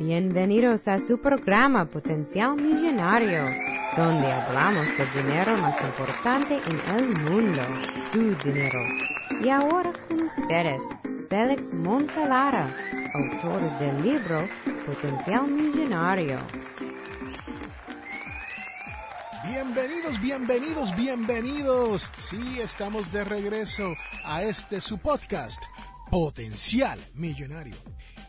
[0.00, 3.44] Bienvenidos a su programa Potencial Millonario,
[3.94, 7.60] donde hablamos del dinero más importante en el mundo,
[8.10, 8.78] su dinero.
[9.44, 10.80] Y ahora con ustedes,
[11.28, 12.74] Félix Montelara,
[13.12, 14.48] autor del libro
[14.86, 16.38] Potencial Millonario.
[19.50, 22.10] Bienvenidos, bienvenidos, bienvenidos.
[22.16, 23.94] Sí, estamos de regreso
[24.24, 25.62] a este su podcast,
[26.10, 27.76] Potencial Millonario.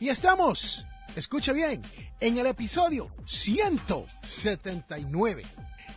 [0.02, 0.86] Y estamos,
[1.16, 1.82] escucha bien,
[2.20, 5.44] en el episodio 179.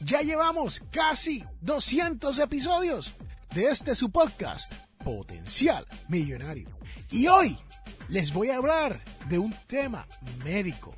[0.05, 3.15] Ya llevamos casi 200 episodios
[3.55, 4.73] de este su podcast,
[5.05, 6.69] Potencial Millonario.
[7.11, 7.57] Y hoy
[8.09, 10.07] les voy a hablar de un tema
[10.45, 10.97] médico.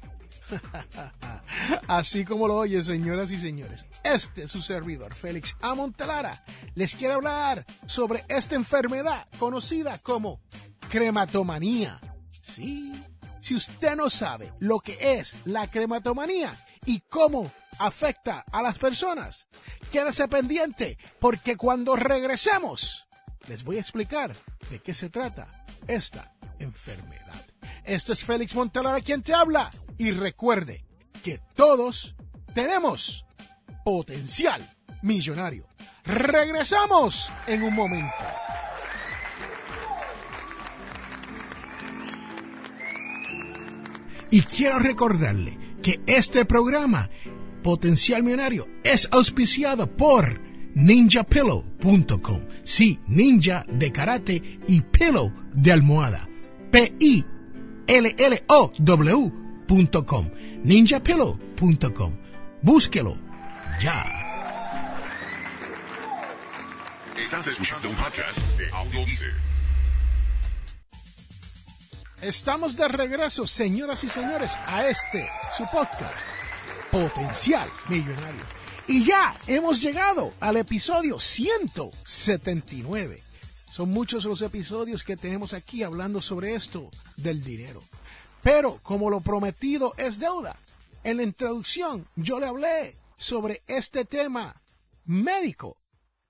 [1.89, 6.45] Así como lo oye, señoras y señores, este es su servidor, Félix Amontelara,
[6.75, 10.41] les quiero hablar sobre esta enfermedad conocida como
[10.89, 12.01] crematomanía.
[12.43, 12.93] Sí,
[13.47, 16.53] si usted no sabe lo que es la crematomanía
[16.85, 19.47] y cómo afecta a las personas,
[19.93, 23.07] quédese pendiente porque cuando regresemos
[23.47, 24.35] les voy a explicar
[24.69, 27.41] de qué se trata esta enfermedad.
[27.85, 30.85] Esto es Félix Montelara quien te habla y recuerde
[31.23, 32.17] que todos
[32.53, 33.27] tenemos
[33.85, 34.69] potencial
[35.03, 35.69] millonario.
[36.03, 38.46] Regresamos en un momento.
[44.37, 47.09] Y quiero recordarle que este programa,
[47.63, 50.39] Potencial Millonario, es auspiciado por
[50.75, 52.43] ninjapillow.com.
[52.63, 56.29] Sí, ninja de karate y pillow de almohada.
[56.71, 57.25] P-I-L-L-O-W.com.
[60.65, 62.13] ninjapillow.com.
[62.61, 63.17] Búsquelo
[63.81, 64.05] ya.
[67.17, 68.71] Estás escuchando un podcast de
[72.23, 76.27] Estamos de regreso, señoras y señores, a este, su podcast,
[76.91, 78.41] Potencial Millonario.
[78.87, 83.21] Y ya hemos llegado al episodio 179.
[83.71, 86.89] Son muchos los episodios que tenemos aquí hablando sobre esto
[87.19, 87.83] del dinero.
[88.43, 90.57] Pero como lo prometido es deuda,
[91.05, 94.63] en la introducción yo le hablé sobre este tema
[95.05, 95.77] médico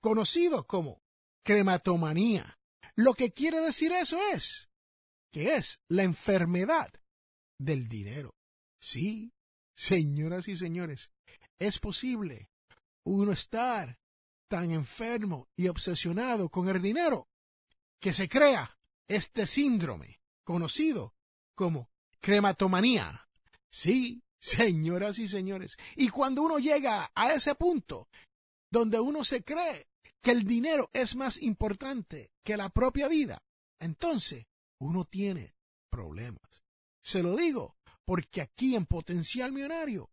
[0.00, 1.00] conocido como
[1.44, 2.58] crematomanía.
[2.96, 4.65] Lo que quiere decir eso es
[5.36, 6.88] que es la enfermedad
[7.60, 8.34] del dinero.
[8.80, 9.34] Sí,
[9.76, 11.10] señoras y señores,
[11.58, 12.48] es posible
[13.04, 13.98] uno estar
[14.48, 17.28] tan enfermo y obsesionado con el dinero
[18.00, 21.14] que se crea este síndrome conocido
[21.54, 21.90] como
[22.22, 23.28] crematomanía.
[23.70, 25.76] Sí, señoras y señores.
[25.96, 28.08] Y cuando uno llega a ese punto
[28.72, 29.90] donde uno se cree
[30.22, 33.42] que el dinero es más importante que la propia vida,
[33.78, 34.46] entonces
[34.80, 35.54] uno tiene
[35.90, 36.62] problemas.
[37.04, 40.10] Se lo digo porque aquí en Potencial Millonario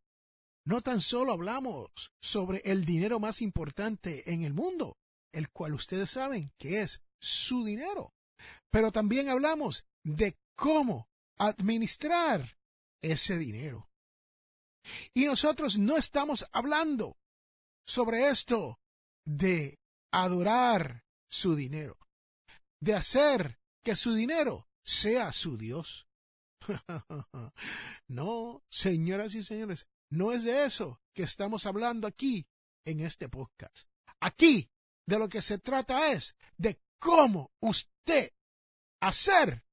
[0.65, 4.97] no tan solo hablamos sobre el dinero más importante en el mundo,
[5.33, 8.13] el cual ustedes saben que es su dinero,
[8.71, 12.57] pero también hablamos de cómo administrar
[13.01, 13.89] ese dinero.
[15.13, 17.17] Y nosotros no estamos hablando
[17.85, 18.79] sobre esto
[19.25, 19.79] de
[20.11, 21.97] adorar su dinero,
[22.81, 26.07] de hacer que su dinero sea su Dios.
[28.07, 32.47] no, señoras y señores, no es de eso que estamos hablando aquí
[32.85, 33.87] en este podcast.
[34.19, 34.71] Aquí
[35.05, 38.31] de lo que se trata es de cómo usted
[39.01, 39.65] hacer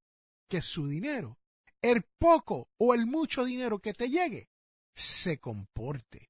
[0.49, 1.39] que su dinero,
[1.81, 4.49] el poco o el mucho dinero que te llegue,
[4.93, 6.29] se comporte.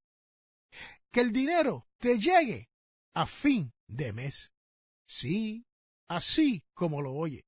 [1.11, 2.69] Que el dinero te llegue
[3.15, 4.51] a fin de mes.
[5.07, 5.65] Sí,
[6.07, 7.45] así como lo oye.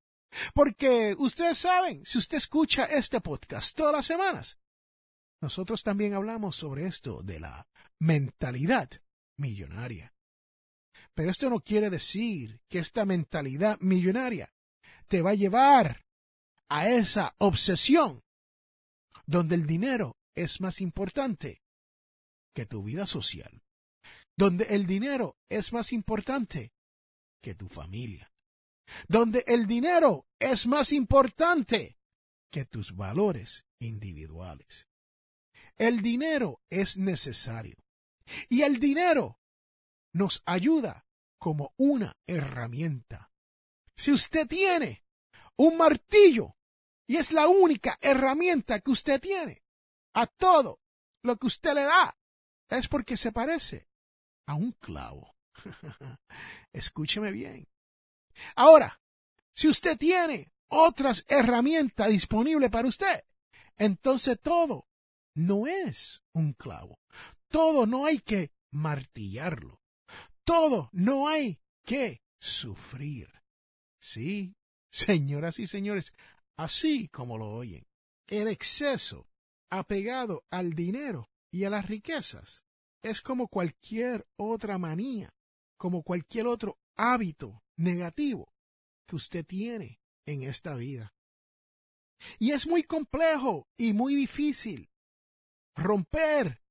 [0.54, 4.58] Porque ustedes saben, si usted escucha este podcast todas las semanas,
[5.42, 7.68] nosotros también hablamos sobre esto de la
[8.00, 8.90] mentalidad
[9.38, 10.14] millonaria.
[11.14, 14.54] Pero esto no quiere decir que esta mentalidad millonaria
[15.08, 16.06] te va a llevar
[16.70, 18.24] a esa obsesión
[19.26, 21.62] donde el dinero es más importante
[22.56, 23.64] que tu vida social,
[24.38, 26.72] donde el dinero es más importante
[27.42, 28.33] que tu familia,
[29.08, 31.98] donde el dinero es más importante
[32.52, 34.88] que tus valores individuales.
[35.76, 37.78] El dinero es necesario
[38.50, 39.40] y el dinero
[40.14, 41.06] nos ayuda
[41.40, 43.32] como una herramienta.
[43.96, 45.04] Si usted tiene
[45.58, 46.56] un martillo
[47.08, 49.64] y es la única herramienta que usted tiene,
[50.14, 50.80] a todo
[51.24, 52.18] lo que usted le da
[52.70, 53.88] es porque se parece
[54.48, 55.36] a un clavo.
[56.74, 57.68] Escúcheme bien.
[58.56, 59.00] Ahora,
[59.56, 63.24] si usted tiene otras herramientas disponibles para usted,
[63.78, 64.88] entonces todo
[65.36, 67.00] no es un clavo.
[67.50, 69.82] Todo no hay que martillarlo.
[70.44, 73.30] Todo no hay que sufrir.
[74.00, 74.56] Sí,
[74.92, 76.14] señoras y señores,
[76.58, 77.86] así como lo oyen,
[78.28, 79.28] el exceso
[79.70, 82.64] apegado al dinero y a las riquezas
[83.02, 85.34] es como cualquier otra manía,
[85.78, 88.54] como cualquier otro hábito negativo
[89.08, 91.14] que usted tiene en esta vida.
[92.40, 94.90] Y es muy complejo y muy difícil
[95.76, 96.64] romper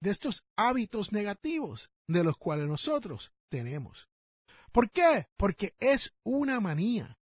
[0.00, 4.08] de estos hábitos negativos de los cuales nosotros tenemos.
[4.72, 5.28] ¿Por qué?
[5.36, 7.18] Porque es una manía.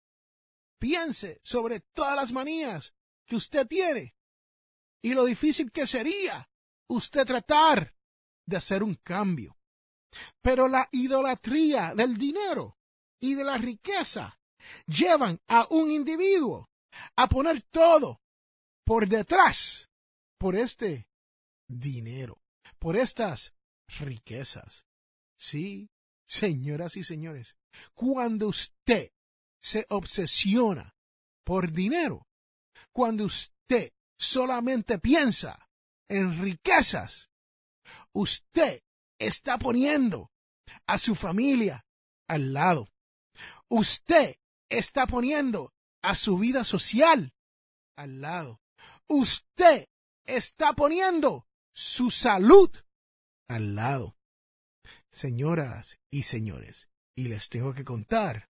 [0.79, 2.93] Piense sobre todas las manías
[3.25, 4.15] que usted tiene
[5.01, 6.49] y lo difícil que sería
[6.87, 7.95] usted tratar
[8.45, 9.57] de hacer un cambio.
[10.41, 12.77] Pero la idolatría del dinero
[13.19, 14.39] y de la riqueza
[14.85, 16.69] llevan a un individuo
[17.15, 18.21] a poner todo
[18.85, 19.89] por detrás
[20.37, 21.07] por este
[21.67, 22.41] dinero,
[22.79, 23.55] por estas
[23.99, 24.85] riquezas.
[25.37, 25.89] Sí,
[26.27, 27.55] señoras y señores,
[27.93, 29.11] cuando usted
[29.61, 30.95] se obsesiona
[31.43, 32.27] por dinero,
[32.91, 35.69] cuando usted solamente piensa
[36.09, 37.29] en riquezas,
[38.13, 38.81] usted
[39.19, 40.31] está poniendo
[40.85, 41.85] a su familia
[42.27, 42.87] al lado.
[43.69, 44.37] Usted
[44.69, 47.33] está poniendo a su vida social
[47.95, 48.61] al lado.
[49.07, 49.87] Usted
[50.25, 52.71] está poniendo su salud
[53.47, 54.17] al lado.
[55.11, 58.49] Señoras y señores, y les tengo que contar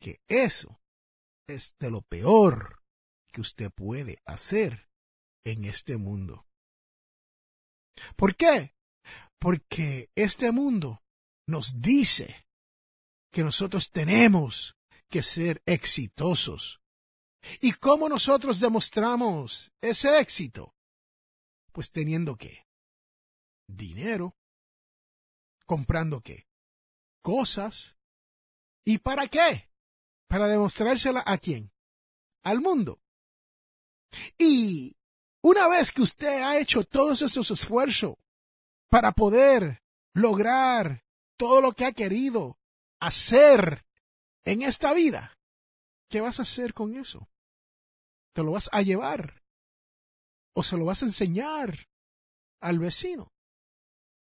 [0.00, 0.80] que eso
[1.46, 2.82] es de lo peor
[3.32, 4.88] que usted puede hacer
[5.44, 6.46] en este mundo.
[8.16, 8.74] ¿Por qué?
[9.38, 11.02] Porque este mundo
[11.46, 12.46] nos dice
[13.30, 14.76] que nosotros tenemos
[15.08, 16.80] que ser exitosos.
[17.60, 20.74] ¿Y cómo nosotros demostramos ese éxito?
[21.72, 22.66] Pues teniendo qué?
[23.66, 24.36] Dinero.
[25.64, 26.48] ¿Comprando qué?
[27.22, 27.96] Cosas.
[28.84, 29.70] ¿Y para qué?
[30.26, 31.72] Para demostrársela a quién?
[32.42, 33.00] Al mundo.
[34.38, 34.96] Y
[35.42, 38.16] una vez que usted ha hecho todos esos esfuerzos
[38.88, 39.82] para poder
[40.14, 41.04] lograr
[41.36, 42.59] todo lo que ha querido
[43.00, 43.84] hacer
[44.44, 45.38] en esta vida,
[46.08, 47.28] ¿qué vas a hacer con eso?
[48.32, 49.42] ¿Te lo vas a llevar?
[50.54, 51.88] ¿O se lo vas a enseñar
[52.60, 53.32] al vecino?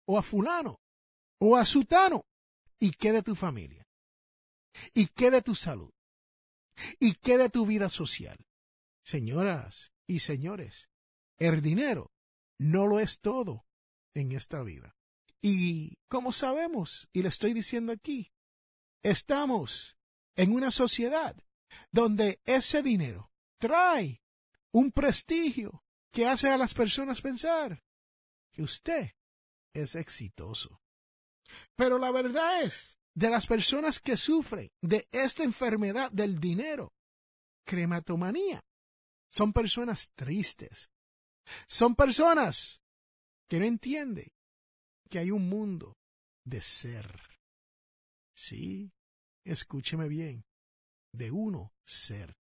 [0.06, 0.80] ¿O a fulano?
[1.40, 2.26] ¿O a sutano?
[2.80, 3.86] ¿Y qué de tu familia?
[4.94, 5.92] ¿Y qué de tu salud?
[7.00, 8.38] ¿Y qué de tu vida social?
[9.04, 10.90] Señoras y señores,
[11.38, 12.12] el dinero
[12.58, 13.66] no lo es todo
[14.14, 14.96] en esta vida.
[15.42, 18.31] Y como sabemos, y le estoy diciendo aquí,
[19.04, 19.98] estamos
[20.36, 21.36] en una sociedad
[21.92, 24.22] donde ese dinero trae
[24.72, 27.84] un prestigio que hace a las personas pensar
[28.52, 29.12] que usted
[29.74, 30.82] es exitoso.
[31.76, 36.94] Pero la verdad es, de las personas que sufren de esta enfermedad del dinero,
[37.66, 38.62] crematomanía,
[39.30, 40.90] son personas tristes.
[41.68, 42.82] Son personas
[43.48, 44.32] que no entienden
[45.10, 45.98] que hay un mundo
[46.46, 47.31] de ser.
[48.44, 48.92] Sí,
[49.46, 50.46] escúcheme bien,
[51.14, 52.34] de uno ser,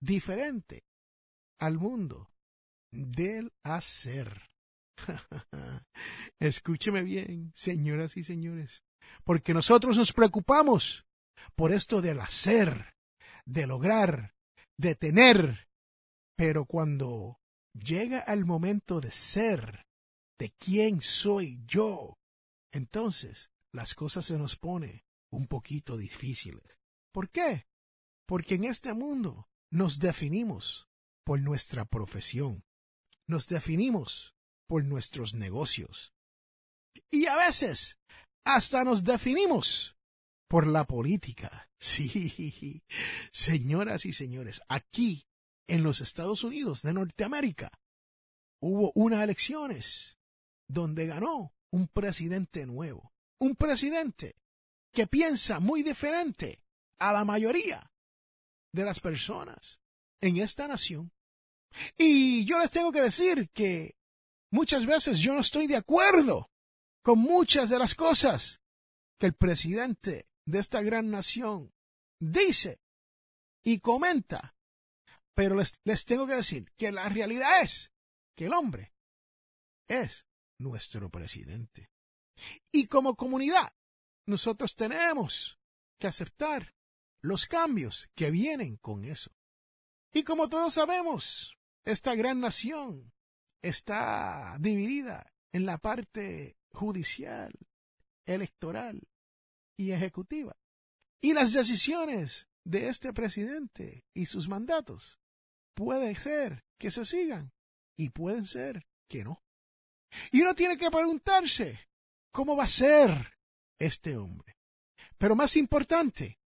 [0.00, 0.84] diferente
[1.58, 2.30] al mundo
[2.92, 4.48] del hacer.
[6.40, 8.84] escúcheme bien, señoras y señores,
[9.24, 11.04] porque nosotros nos preocupamos
[11.56, 12.94] por esto del hacer,
[13.44, 14.36] de lograr,
[14.78, 15.66] de tener,
[16.36, 17.40] pero cuando
[17.72, 19.84] llega el momento de ser,
[20.38, 22.20] de quién soy yo,
[22.72, 25.02] entonces las cosas se nos ponen
[25.34, 26.80] un poquito difíciles.
[27.12, 27.66] ¿Por qué?
[28.26, 30.88] Porque en este mundo nos definimos
[31.24, 32.64] por nuestra profesión,
[33.26, 34.34] nos definimos
[34.68, 36.12] por nuestros negocios
[37.10, 37.98] y a veces
[38.44, 39.96] hasta nos definimos
[40.48, 41.68] por la política.
[41.84, 42.82] Sí,
[43.30, 45.26] señoras y señores, aquí
[45.68, 47.70] en los Estados Unidos de Norteamérica
[48.58, 50.16] hubo unas elecciones
[50.66, 54.36] donde ganó un presidente nuevo, un presidente
[54.94, 56.62] que piensa muy diferente
[56.98, 57.92] a la mayoría
[58.72, 59.80] de las personas
[60.22, 61.12] en esta nación.
[61.98, 63.96] Y yo les tengo que decir que
[64.50, 66.50] muchas veces yo no estoy de acuerdo
[67.02, 68.62] con muchas de las cosas
[69.18, 71.74] que el presidente de esta gran nación
[72.20, 72.80] dice
[73.64, 74.56] y comenta.
[75.34, 77.92] Pero les, les tengo que decir que la realidad es
[78.36, 78.94] que el hombre
[79.88, 80.24] es
[80.58, 81.90] nuestro presidente.
[82.70, 83.74] Y como comunidad,
[84.26, 85.58] nosotros tenemos
[85.98, 86.74] que aceptar
[87.20, 89.30] los cambios que vienen con eso.
[90.12, 93.12] Y como todos sabemos, esta gran nación
[93.62, 97.52] está dividida en la parte judicial,
[98.26, 99.08] electoral
[99.76, 100.56] y ejecutiva.
[101.20, 105.18] Y las decisiones de este presidente y sus mandatos
[105.74, 107.52] puede ser que se sigan
[107.96, 109.42] y pueden ser que no.
[110.30, 111.88] Y uno tiene que preguntarse,
[112.30, 113.33] ¿cómo va a ser
[113.78, 114.56] este hombre?
[115.18, 116.38] Pero más importante,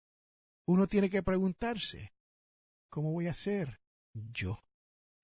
[0.67, 2.13] uno tiene que preguntarse,
[2.91, 3.81] ¿cómo voy a ser
[4.13, 4.65] yo?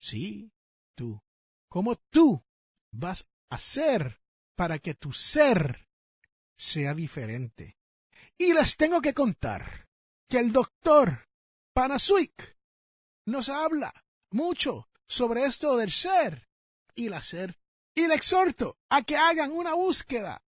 [0.00, 0.52] Sí,
[0.94, 1.22] tú.
[1.68, 2.44] ¿Cómo tú
[2.92, 4.20] vas a ser
[4.54, 5.88] para que tu ser
[6.56, 7.76] sea diferente?
[8.38, 9.88] Y les tengo que contar
[10.28, 11.28] que el doctor
[11.72, 12.56] Panasuik
[13.26, 13.92] nos habla
[14.30, 16.48] mucho sobre esto del ser
[16.94, 17.58] y el hacer.
[17.94, 20.42] Y le exhorto a que hagan una búsqueda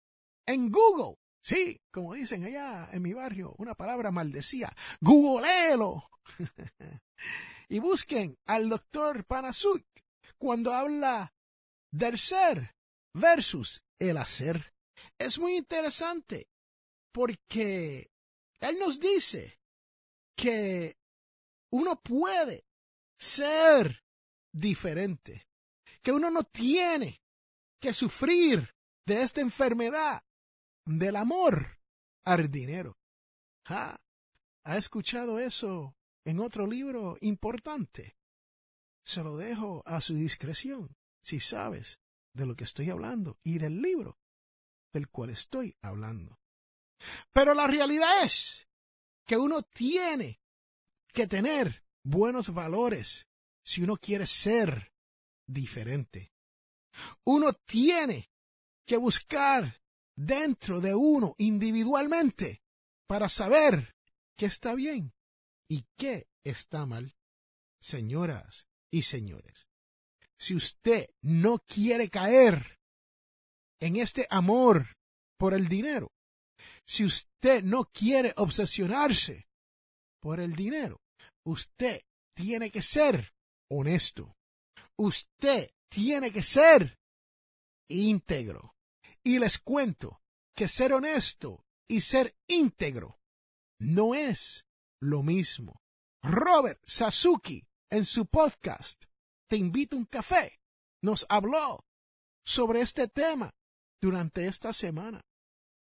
[0.46, 1.18] en Google.
[1.46, 4.76] Sí, como dicen allá en mi barrio, una palabra maldecía.
[5.00, 6.10] Googleelo.
[7.70, 9.86] y busquen al doctor Panasuik
[10.40, 11.36] cuando habla
[11.92, 12.76] del ser
[13.14, 14.74] versus el hacer.
[15.20, 16.48] Es muy interesante
[17.14, 18.10] porque
[18.60, 19.60] él nos dice
[20.36, 20.98] que
[21.72, 22.66] uno puede
[23.20, 24.04] ser
[24.52, 25.46] diferente,
[26.02, 27.22] que uno no tiene
[27.80, 28.74] que sufrir
[29.06, 30.25] de esta enfermedad
[30.86, 31.80] del amor
[32.24, 32.98] al dinero.
[33.66, 34.00] ¿Ha
[34.78, 38.16] escuchado eso en otro libro importante?
[39.04, 42.00] Se lo dejo a su discreción, si sabes
[42.34, 44.20] de lo que estoy hablando y del libro
[44.94, 46.40] del cual estoy hablando.
[47.34, 48.68] Pero la realidad es
[49.26, 50.40] que uno tiene
[51.08, 53.28] que tener buenos valores
[53.64, 54.94] si uno quiere ser
[55.48, 56.34] diferente.
[57.24, 58.32] Uno tiene
[58.86, 59.82] que buscar
[60.16, 62.62] dentro de uno individualmente
[63.08, 63.96] para saber
[64.38, 65.14] qué está bien
[65.70, 67.16] y qué está mal.
[67.80, 69.68] Señoras y señores,
[70.38, 72.80] si usted no quiere caer
[73.80, 74.96] en este amor
[75.38, 76.12] por el dinero,
[76.86, 79.48] si usted no quiere obsesionarse
[80.20, 81.02] por el dinero,
[81.44, 82.02] usted
[82.34, 83.34] tiene que ser
[83.70, 84.36] honesto.
[84.98, 86.98] Usted tiene que ser
[87.90, 88.75] íntegro.
[89.28, 90.22] Y les cuento
[90.56, 93.20] que ser honesto y ser íntegro
[93.80, 94.68] no es
[95.02, 95.82] lo mismo.
[96.22, 99.04] Robert Sasuki, en su podcast
[99.48, 100.62] Te invito a un café,
[101.02, 101.88] nos habló
[102.44, 103.50] sobre este tema
[104.00, 105.26] durante esta semana.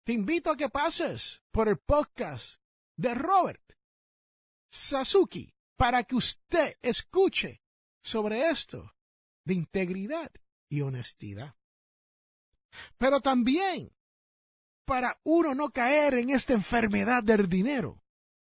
[0.04, 2.60] Te invito a que pases por el podcast
[2.96, 3.78] de Robert
[4.72, 7.62] Sasuki para que usted escuche
[8.02, 8.96] sobre esto
[9.46, 10.32] de integridad
[10.70, 11.56] y honestidad.
[12.98, 13.92] Pero también,
[14.86, 18.02] para uno no caer en esta enfermedad del dinero,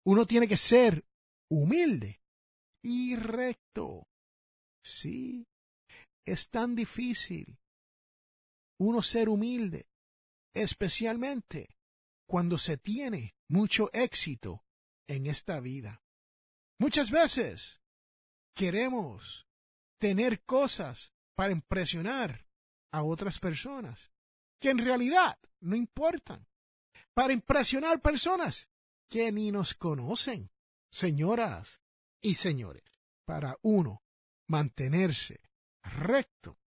[0.04, 1.04] uno tiene que ser
[1.48, 2.22] humilde
[2.82, 4.08] y recto.
[4.82, 5.46] Sí,
[6.24, 7.58] es tan difícil
[8.78, 9.88] uno ser humilde,
[10.54, 11.76] especialmente
[12.26, 14.64] cuando se tiene mucho éxito
[15.06, 16.02] en esta vida.
[16.78, 17.82] Muchas veces
[18.54, 19.46] queremos
[19.98, 22.46] tener cosas para impresionar
[22.92, 24.11] a otras personas
[24.61, 26.47] que en realidad no importan.
[27.14, 28.68] Para impresionar personas
[29.09, 30.50] que ni nos conocen.
[30.92, 31.80] Señoras
[32.20, 34.02] y señores, para uno
[34.49, 35.40] mantenerse
[35.82, 36.59] recto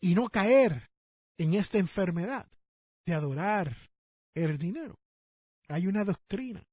[0.00, 0.90] y no caer
[1.38, 2.50] en esta enfermedad
[3.04, 3.90] de adorar
[4.34, 5.00] el dinero.
[5.68, 6.68] Hay una doctrina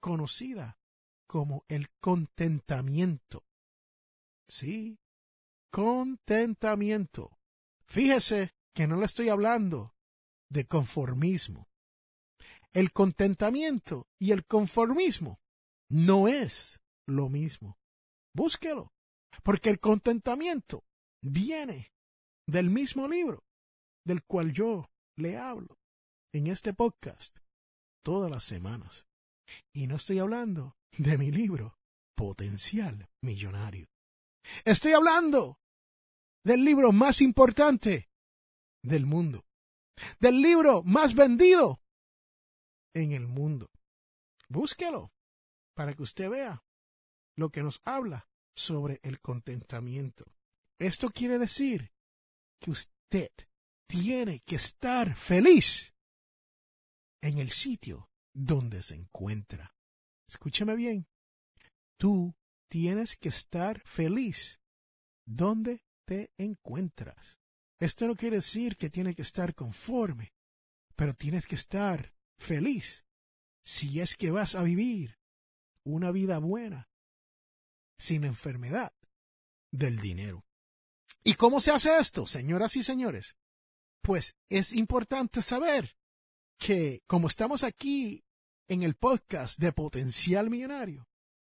[0.00, 0.78] conocida
[1.26, 3.44] como el contentamiento.
[4.48, 4.98] Sí,
[5.70, 7.38] contentamiento.
[7.86, 9.94] Fíjese que no le estoy hablando
[10.50, 11.68] de conformismo.
[12.72, 15.40] El contentamiento y el conformismo
[15.90, 17.78] no es lo mismo.
[18.34, 18.92] Búsquelo,
[19.42, 20.84] porque el contentamiento
[21.22, 21.92] viene
[22.46, 23.44] del mismo libro
[24.04, 25.78] del cual yo le hablo
[26.32, 27.38] en este podcast
[28.02, 29.06] todas las semanas.
[29.72, 31.78] Y no estoy hablando de mi libro
[32.16, 33.86] Potencial Millonario.
[34.64, 35.58] Estoy hablando
[36.44, 38.08] del libro más importante
[38.82, 39.44] del mundo,
[40.18, 41.80] del libro más vendido
[42.94, 43.70] en el mundo.
[44.48, 45.12] Búsquelo
[45.74, 46.62] para que usted vea
[47.36, 50.24] lo que nos habla sobre el contentamiento.
[50.78, 51.92] Esto quiere decir
[52.60, 53.30] que usted
[53.88, 55.94] tiene que estar feliz
[57.22, 59.74] en el sitio donde se encuentra.
[60.28, 61.06] Escúchame bien.
[61.98, 62.34] Tú
[62.68, 64.60] tienes que estar feliz
[65.26, 65.84] donde
[66.38, 67.38] encuentras.
[67.78, 70.32] Esto no quiere decir que tienes que estar conforme,
[70.94, 73.04] pero tienes que estar feliz
[73.64, 75.18] si es que vas a vivir
[75.84, 76.88] una vida buena,
[77.98, 78.92] sin enfermedad
[79.72, 80.44] del dinero.
[81.24, 83.36] ¿Y cómo se hace esto, señoras y señores?
[84.00, 85.96] Pues es importante saber
[86.58, 88.24] que como estamos aquí
[88.68, 91.08] en el podcast de Potencial Millonario,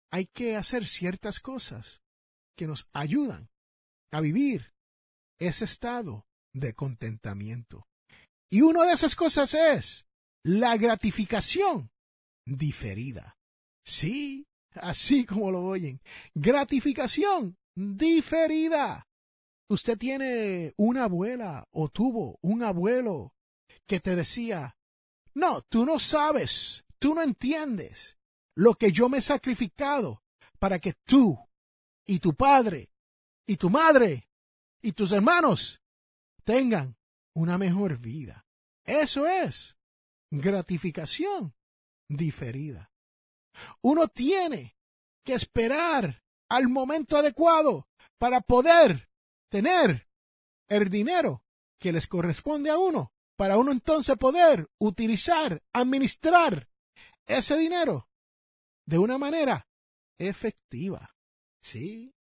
[0.10, 2.02] hay que hacer ciertas cosas
[2.56, 3.50] que nos ayudan
[4.12, 4.74] a vivir
[5.40, 7.88] ese estado de contentamiento.
[8.50, 10.08] Y una de esas cosas es
[10.44, 11.92] la gratificación
[12.46, 13.38] diferida.
[13.86, 16.02] Sí, así como lo oyen.
[16.34, 19.08] Gratificación diferida.
[19.70, 23.34] Usted tiene una abuela o tuvo un abuelo
[23.86, 24.78] que te decía,
[25.34, 28.18] no, tú no sabes, tú no entiendes
[28.56, 30.24] lo que yo me he sacrificado
[30.60, 31.38] para que tú
[32.06, 32.90] y tu padre
[33.48, 34.30] y tu madre
[34.82, 35.82] y tus hermanos
[36.44, 36.98] tengan
[37.34, 38.46] una mejor vida.
[38.84, 39.78] Eso es
[40.30, 41.56] gratificación
[42.08, 42.92] diferida.
[43.82, 44.78] Uno tiene
[45.24, 47.88] que esperar al momento adecuado
[48.18, 49.10] para poder
[49.50, 50.08] tener
[50.68, 51.44] el dinero
[51.80, 56.70] que les corresponde a uno, para uno entonces poder utilizar, administrar
[57.26, 58.10] ese dinero
[58.86, 59.68] de una manera
[60.18, 61.16] efectiva.
[61.62, 62.14] ¿Sí?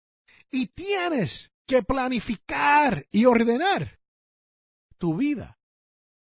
[0.51, 4.01] Y tienes que planificar y ordenar
[4.99, 5.59] tu vida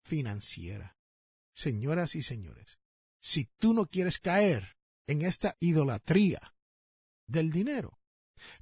[0.04, 0.98] financiera.
[1.52, 2.78] Señoras y señores,
[3.20, 4.76] si tú no quieres caer
[5.06, 6.54] en esta idolatría
[7.26, 8.00] del dinero,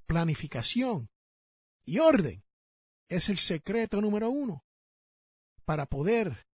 [0.07, 1.11] planificación
[1.85, 2.45] y orden
[3.09, 4.64] es el secreto número uno
[5.64, 6.47] para poder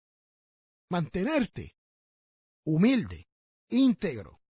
[0.89, 1.75] mantenerte
[2.65, 3.27] humilde,
[3.69, 4.41] íntegro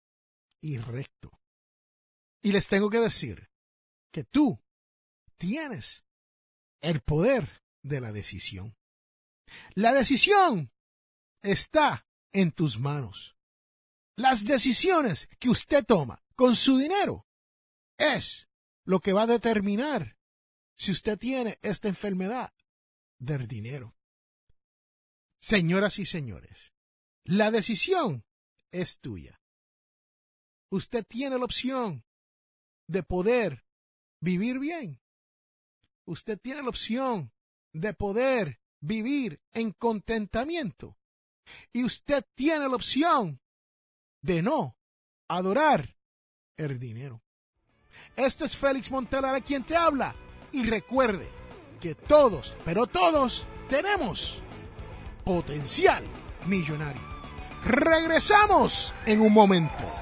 [0.60, 1.40] y recto.
[2.42, 3.51] Y les tengo que decir
[4.12, 4.62] que tú
[5.38, 6.04] tienes
[6.80, 8.76] el poder de la decisión.
[9.74, 10.70] La decisión
[11.42, 13.36] está en tus manos.
[14.16, 17.26] Las decisiones que usted toma con su dinero
[17.98, 18.48] es
[18.84, 20.16] lo que va a determinar
[20.76, 22.52] si usted tiene esta enfermedad
[23.18, 23.96] del dinero.
[25.40, 26.72] Señoras y señores,
[27.24, 28.24] la decisión
[28.70, 29.40] es tuya.
[30.70, 32.04] Usted tiene la opción
[32.86, 33.64] de poder
[34.22, 35.00] vivir bien.
[36.06, 37.32] Usted tiene la opción
[37.72, 40.96] de poder vivir en contentamiento.
[41.72, 43.40] Y usted tiene la opción
[44.22, 44.76] de no
[45.28, 45.96] adorar
[46.56, 47.22] el dinero.
[48.16, 50.14] Este es Félix Montelara quien te habla.
[50.52, 51.28] Y recuerde
[51.80, 54.40] que todos, pero todos, tenemos
[55.24, 56.04] potencial
[56.46, 57.02] millonario.
[57.64, 60.01] Regresamos en un momento.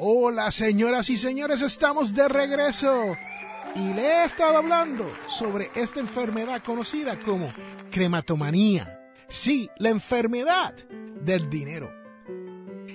[0.00, 3.16] Hola señoras y señores, estamos de regreso
[3.74, 7.48] y le he estado hablando sobre esta enfermedad conocida como
[7.90, 9.10] crematomanía.
[9.26, 10.72] Sí, la enfermedad
[11.20, 11.92] del dinero.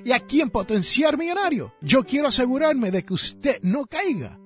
[0.05, 4.39] Y aquí en Potenciar Millonario, yo quiero asegurarme de que usted no caiga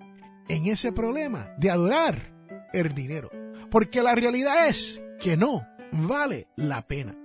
[0.47, 2.33] en ese problema de adorar
[2.73, 3.29] el dinero.
[3.69, 7.15] Porque la realidad es que no vale la pena.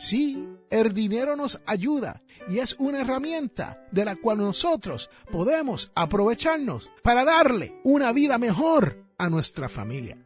[0.00, 6.90] Sí, el dinero nos ayuda y es una herramienta de la cual nosotros podemos aprovecharnos
[7.02, 10.16] para darle una vida mejor a nuestra familia.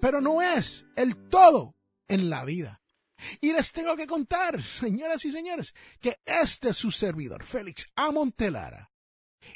[0.00, 1.74] Pero no es el todo
[2.06, 2.80] en la vida.
[3.40, 8.92] Y les tengo que contar, señoras y señores, que este es su servidor, Félix Amontelara,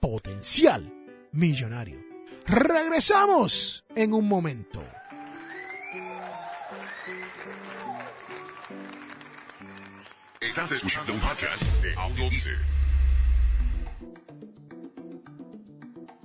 [0.00, 0.92] potencial
[1.32, 2.00] millonario.
[2.46, 4.82] Regresamos en un momento.
[10.44, 12.28] Estás escuchando un podcast de Audio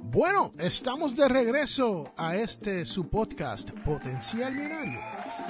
[0.04, 5.00] Bueno, estamos de regreso a este su podcast Potencial Millonario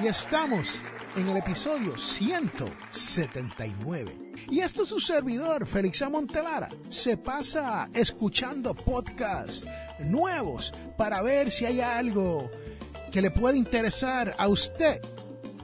[0.03, 0.83] y estamos
[1.15, 4.33] en el episodio 179.
[4.51, 6.69] Y esto es su servidor, Félix Montelara.
[6.89, 9.65] Se pasa escuchando podcasts
[9.97, 12.51] nuevos para ver si hay algo
[13.11, 15.01] que le puede interesar a usted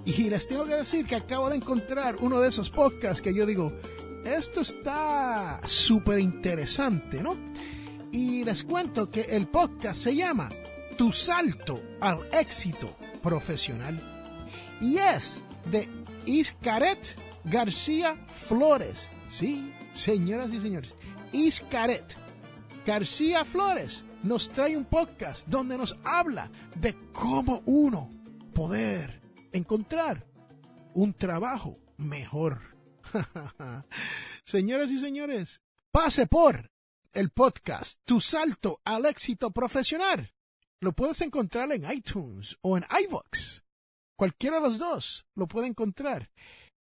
[0.05, 3.45] y les tengo que decir que acabo de encontrar uno de esos podcasts que yo
[3.45, 3.73] digo,
[4.23, 7.35] esto está súper interesante, ¿no?
[8.11, 10.49] Y les cuento que el podcast se llama
[10.97, 13.99] Tu salto al éxito profesional.
[14.79, 15.39] Y es
[15.71, 15.89] de
[16.25, 18.15] Iscaret García
[18.47, 19.09] Flores.
[19.27, 20.93] Sí, señoras y señores,
[21.33, 22.15] Iscaret
[22.85, 28.09] García Flores nos trae un podcast donde nos habla de cómo uno
[28.53, 29.24] poder
[29.55, 30.27] encontrar
[30.93, 32.61] un trabajo mejor.
[34.43, 36.69] Señoras y señores, pase por
[37.13, 40.33] el podcast Tu Salto al Éxito Profesional.
[40.81, 43.61] Lo puedes encontrar en iTunes o en iVoox.
[44.17, 46.29] Cualquiera de los dos lo puede encontrar.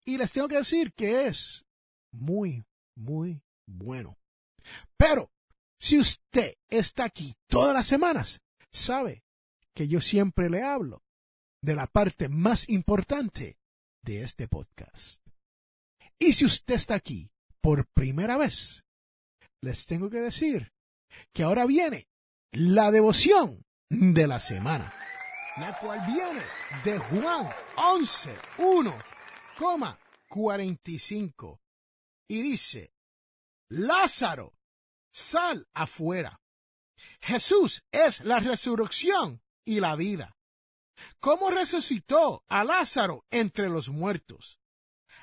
[0.03, 1.65] Y les tengo que decir que es
[2.11, 4.17] muy, muy bueno.
[4.97, 5.29] Pero,
[5.79, 9.23] si usted está aquí todas las semanas, sabe
[9.75, 11.04] que yo siempre le hablo
[11.65, 13.57] de la parte más importante
[14.03, 15.21] de este podcast.
[16.19, 18.85] Y si usted está aquí por primera vez,
[19.61, 20.71] les tengo que decir
[21.33, 22.07] que ahora viene
[22.51, 24.93] la devoción de la semana,
[25.57, 26.43] la cual viene
[26.83, 28.97] de Juan 11, 1,
[30.29, 31.61] 45
[32.29, 32.93] y dice,
[33.69, 34.53] Lázaro,
[35.11, 36.39] sal afuera.
[37.21, 40.34] Jesús es la resurrección y la vida.
[41.19, 44.59] ¿Cómo resucitó a Lázaro entre los muertos?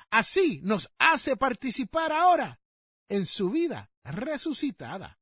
[0.09, 2.59] Así nos hace participar ahora
[3.09, 5.19] en su vida resucitada.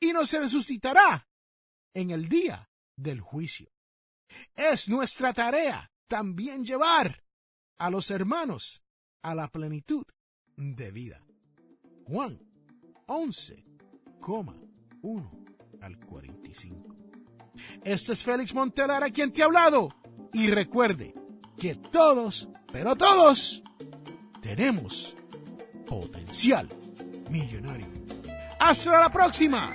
[0.00, 1.28] Y nos resucitará
[1.94, 3.70] en el día del juicio.
[4.54, 7.24] Es nuestra tarea también llevar
[7.78, 8.82] a los hermanos
[9.22, 10.04] a la plenitud
[10.56, 11.24] de vida.
[12.04, 12.40] Juan
[13.06, 13.64] 11,
[15.02, 15.44] 1
[15.80, 16.97] al 45.
[17.84, 19.94] Este es Félix Montelara quien te ha hablado.
[20.32, 21.14] Y recuerde
[21.58, 23.62] que todos, pero todos,
[24.40, 25.16] tenemos
[25.86, 26.68] potencial
[27.30, 27.86] millonario.
[28.60, 29.74] Hasta la próxima.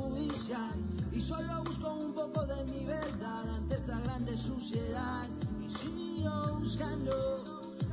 [4.73, 7.43] y sigo buscando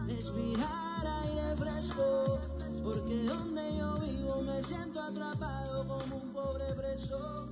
[0.07, 2.39] respirar aire fresco
[2.85, 7.49] porque donde yo vivo me siento atrapado como un pobre preso